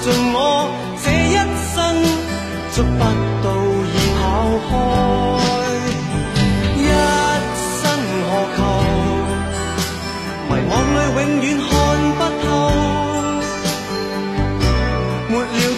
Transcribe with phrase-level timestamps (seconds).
[0.00, 0.36] 尽我
[1.02, 1.34] 这一
[1.74, 1.76] 生，
[2.72, 3.02] 捉不
[3.42, 3.46] 到
[3.84, 4.20] 已跑
[4.68, 4.70] 开。
[6.76, 6.80] 一
[7.78, 7.80] 生
[8.28, 8.58] 何求？
[10.48, 11.70] 迷惘里永远看
[12.18, 12.46] 不透，
[15.28, 15.32] 没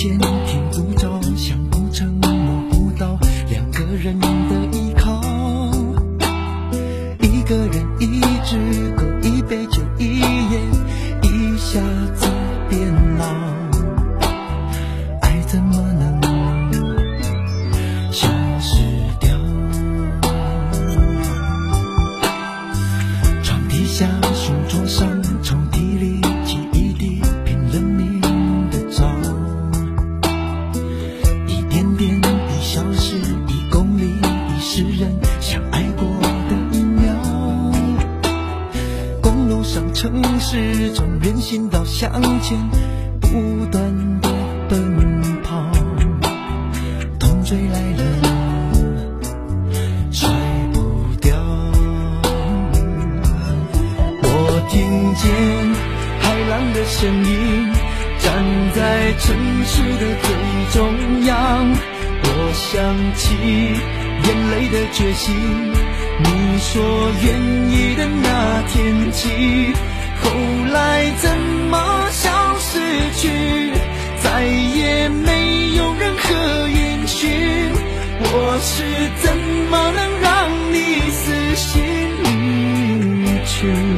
[0.00, 0.39] 见。
[40.52, 42.58] 始终任行到向前，
[43.20, 44.28] 不断的
[44.68, 45.70] 奔跑，
[47.20, 48.02] 痛追来了，
[50.10, 50.28] 甩
[50.72, 50.80] 不
[51.20, 51.36] 掉。
[54.24, 55.30] 我听见
[56.18, 57.72] 海浪的声音，
[58.18, 58.44] 站
[58.74, 60.34] 在城市的最
[60.72, 60.80] 中
[61.26, 61.70] 央。
[62.24, 62.74] 我想
[63.14, 63.36] 起
[64.26, 65.32] 眼泪的决心，
[66.18, 67.38] 你说愿
[67.70, 69.72] 意的那天起。
[70.22, 70.30] 后
[70.72, 71.36] 来怎
[71.70, 72.78] 么消失
[73.16, 73.72] 去？
[74.22, 77.70] 再也没有任何音讯
[78.22, 78.84] 我是
[79.22, 79.36] 怎
[79.70, 81.72] 么能让你死心
[82.24, 83.89] 离去？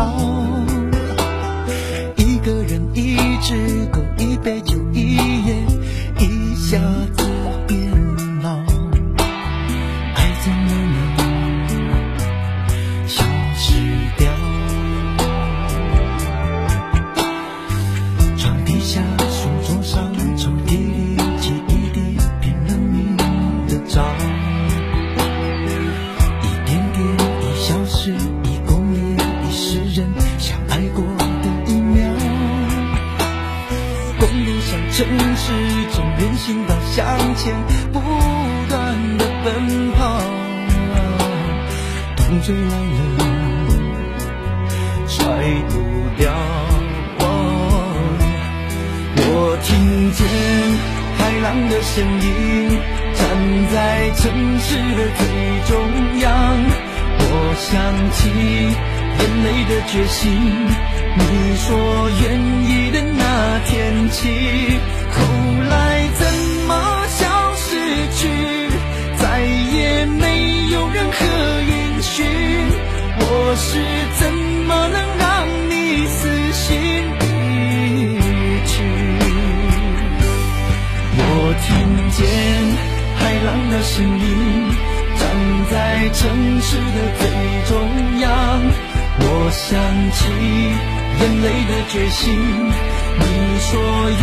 [0.00, 0.29] 아
[34.20, 34.96] 公路上，城
[35.34, 35.44] 市
[35.96, 37.54] 中人行道向前
[37.90, 37.98] 不
[38.68, 38.78] 断
[39.16, 39.98] 的奔跑，
[42.16, 43.18] 风吹来了，
[45.08, 45.18] 甩
[45.70, 45.72] 不
[46.18, 46.30] 掉。
[49.22, 49.24] 我
[49.62, 49.68] 听
[50.12, 50.20] 见
[51.16, 52.28] 海浪的声音，
[53.14, 53.18] 站
[53.72, 53.74] 在
[54.16, 54.20] 城
[54.60, 55.20] 市的最
[55.66, 55.70] 中
[56.20, 56.28] 央。
[57.22, 57.24] 我
[57.56, 57.68] 想
[58.12, 58.18] 起
[59.18, 60.20] 眼泪的决心，
[61.16, 61.20] 你
[61.56, 61.66] 说
[62.22, 62.22] 愿
[62.68, 62.96] 意的
[63.42, 64.28] 那天起，
[65.12, 65.16] 后
[65.70, 66.20] 来怎
[66.68, 66.72] 么
[67.08, 67.24] 消
[67.56, 67.70] 失
[68.14, 68.28] 去，
[69.16, 71.24] 再也没有任何
[71.62, 72.26] 音讯。
[73.18, 73.24] 我
[73.56, 73.80] 是
[74.18, 74.30] 怎
[74.68, 75.24] 么能让
[75.70, 75.72] 你
[76.06, 76.18] 死
[76.52, 76.68] 心
[77.18, 77.24] 离
[78.66, 78.74] 去？
[81.16, 81.24] 我
[81.64, 81.66] 听
[82.12, 82.20] 见
[83.16, 84.28] 海浪的声音，
[85.16, 85.20] 站
[85.70, 85.74] 在
[86.12, 86.20] 城
[86.60, 87.22] 市的最
[87.70, 87.70] 中
[88.20, 88.28] 央。
[89.22, 89.68] 我想
[90.12, 90.20] 起
[91.20, 92.28] 眼泪的决心，
[93.18, 93.24] 你
[93.60, 93.70] 说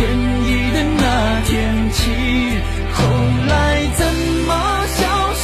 [0.46, 1.02] 意的那
[1.46, 1.50] 天
[1.92, 1.98] 起，
[2.92, 2.96] 后
[3.48, 3.52] 来
[3.96, 4.00] 怎
[4.46, 4.50] 么
[4.96, 5.00] 消
[5.34, 5.42] 失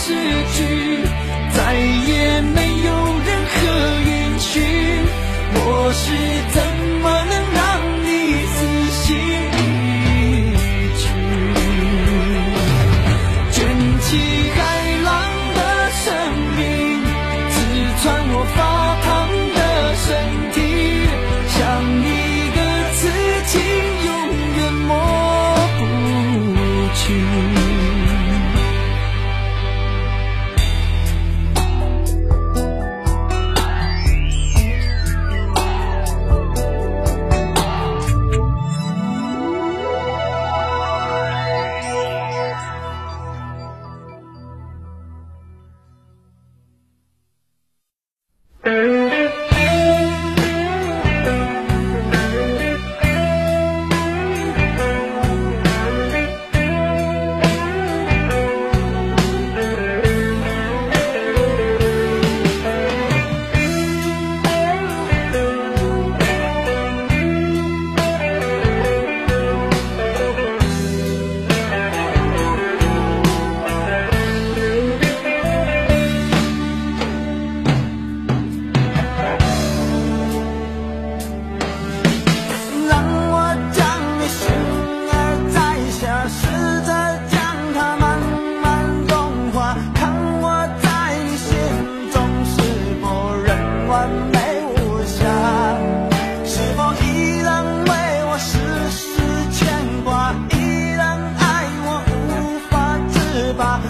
[0.54, 0.58] 去，
[1.52, 1.58] 再
[2.08, 2.13] 也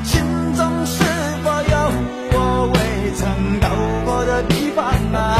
[0.04, 0.22] 心
[0.54, 1.02] 中是
[1.42, 1.76] 否有
[2.32, 3.68] 我未曾到
[4.04, 5.38] 过的地方啊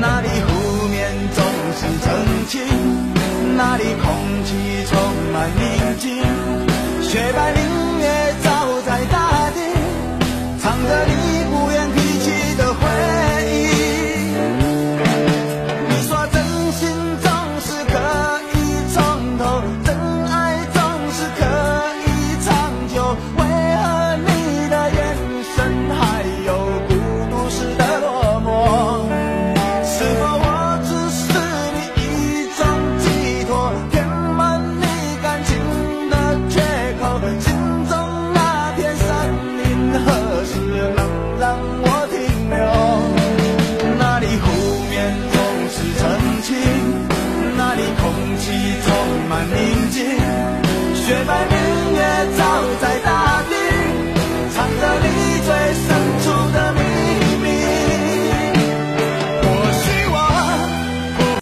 [0.00, 1.44] 那里湖面总
[1.76, 2.62] 是澄清
[3.56, 4.98] 那里空气充
[5.32, 6.22] 满宁静。
[7.02, 9.60] 雪白明月照在大地
[10.58, 11.21] 藏着你